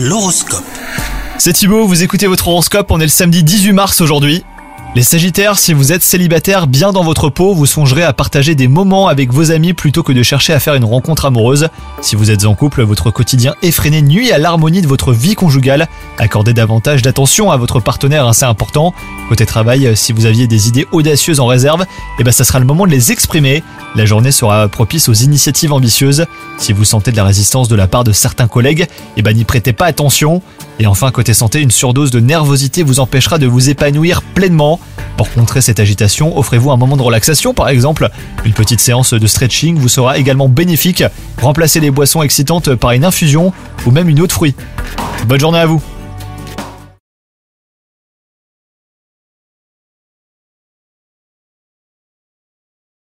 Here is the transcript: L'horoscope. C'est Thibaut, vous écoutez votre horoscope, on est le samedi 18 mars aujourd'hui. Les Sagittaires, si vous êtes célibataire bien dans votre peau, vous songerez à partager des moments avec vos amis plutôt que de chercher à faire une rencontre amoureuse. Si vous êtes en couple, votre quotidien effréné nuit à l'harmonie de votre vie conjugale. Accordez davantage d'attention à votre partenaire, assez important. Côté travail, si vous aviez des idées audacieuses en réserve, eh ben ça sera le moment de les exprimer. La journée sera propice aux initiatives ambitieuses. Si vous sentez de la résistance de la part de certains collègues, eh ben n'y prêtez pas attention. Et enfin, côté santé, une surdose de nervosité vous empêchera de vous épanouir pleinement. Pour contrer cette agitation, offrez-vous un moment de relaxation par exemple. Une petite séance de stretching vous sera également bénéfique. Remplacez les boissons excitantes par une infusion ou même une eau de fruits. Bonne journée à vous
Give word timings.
L'horoscope. 0.00 0.62
C'est 1.38 1.54
Thibaut, 1.54 1.84
vous 1.84 2.04
écoutez 2.04 2.28
votre 2.28 2.46
horoscope, 2.46 2.92
on 2.92 3.00
est 3.00 3.04
le 3.04 3.08
samedi 3.08 3.42
18 3.42 3.72
mars 3.72 4.00
aujourd'hui. 4.00 4.44
Les 4.98 5.04
Sagittaires, 5.04 5.60
si 5.60 5.74
vous 5.74 5.92
êtes 5.92 6.02
célibataire 6.02 6.66
bien 6.66 6.90
dans 6.90 7.04
votre 7.04 7.28
peau, 7.28 7.54
vous 7.54 7.66
songerez 7.66 8.02
à 8.02 8.12
partager 8.12 8.56
des 8.56 8.66
moments 8.66 9.06
avec 9.06 9.32
vos 9.32 9.52
amis 9.52 9.72
plutôt 9.72 10.02
que 10.02 10.12
de 10.12 10.24
chercher 10.24 10.52
à 10.52 10.58
faire 10.58 10.74
une 10.74 10.84
rencontre 10.84 11.24
amoureuse. 11.24 11.68
Si 12.00 12.16
vous 12.16 12.32
êtes 12.32 12.46
en 12.46 12.56
couple, 12.56 12.82
votre 12.82 13.12
quotidien 13.12 13.54
effréné 13.62 14.02
nuit 14.02 14.32
à 14.32 14.38
l'harmonie 14.38 14.82
de 14.82 14.88
votre 14.88 15.12
vie 15.12 15.36
conjugale. 15.36 15.86
Accordez 16.18 16.52
davantage 16.52 17.02
d'attention 17.02 17.52
à 17.52 17.56
votre 17.56 17.78
partenaire, 17.78 18.26
assez 18.26 18.44
important. 18.44 18.92
Côté 19.28 19.46
travail, 19.46 19.96
si 19.96 20.12
vous 20.12 20.26
aviez 20.26 20.48
des 20.48 20.66
idées 20.66 20.88
audacieuses 20.90 21.38
en 21.38 21.46
réserve, 21.46 21.86
eh 22.18 22.24
ben 22.24 22.32
ça 22.32 22.42
sera 22.42 22.58
le 22.58 22.66
moment 22.66 22.84
de 22.84 22.90
les 22.90 23.12
exprimer. 23.12 23.62
La 23.94 24.04
journée 24.04 24.32
sera 24.32 24.66
propice 24.66 25.08
aux 25.08 25.14
initiatives 25.14 25.72
ambitieuses. 25.72 26.26
Si 26.56 26.72
vous 26.72 26.84
sentez 26.84 27.12
de 27.12 27.16
la 27.16 27.24
résistance 27.24 27.68
de 27.68 27.76
la 27.76 27.86
part 27.86 28.02
de 28.02 28.10
certains 28.10 28.48
collègues, 28.48 28.88
eh 29.16 29.22
ben 29.22 29.32
n'y 29.32 29.44
prêtez 29.44 29.72
pas 29.72 29.86
attention. 29.86 30.42
Et 30.78 30.86
enfin, 30.86 31.10
côté 31.10 31.34
santé, 31.34 31.60
une 31.60 31.70
surdose 31.70 32.10
de 32.10 32.20
nervosité 32.20 32.82
vous 32.82 33.00
empêchera 33.00 33.38
de 33.38 33.46
vous 33.46 33.68
épanouir 33.68 34.22
pleinement. 34.22 34.78
Pour 35.16 35.28
contrer 35.30 35.60
cette 35.60 35.80
agitation, 35.80 36.38
offrez-vous 36.38 36.70
un 36.70 36.76
moment 36.76 36.96
de 36.96 37.02
relaxation 37.02 37.52
par 37.52 37.68
exemple. 37.68 38.08
Une 38.44 38.52
petite 38.52 38.78
séance 38.78 39.12
de 39.12 39.26
stretching 39.26 39.76
vous 39.76 39.88
sera 39.88 40.18
également 40.18 40.48
bénéfique. 40.48 41.02
Remplacez 41.42 41.80
les 41.80 41.90
boissons 41.90 42.22
excitantes 42.22 42.74
par 42.76 42.92
une 42.92 43.04
infusion 43.04 43.52
ou 43.84 43.90
même 43.90 44.08
une 44.08 44.20
eau 44.20 44.28
de 44.28 44.32
fruits. 44.32 44.54
Bonne 45.26 45.40
journée 45.40 45.58
à 45.58 45.66
vous 45.66 45.82